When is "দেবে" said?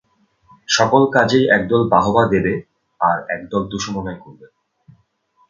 2.33-2.53